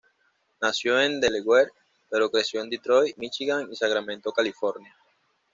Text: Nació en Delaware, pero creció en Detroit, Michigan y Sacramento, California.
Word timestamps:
Nació 0.59 0.99
en 0.99 1.21
Delaware, 1.21 1.69
pero 2.09 2.31
creció 2.31 2.59
en 2.59 2.71
Detroit, 2.71 3.15
Michigan 3.19 3.67
y 3.71 3.75
Sacramento, 3.75 4.31
California. 4.31 4.95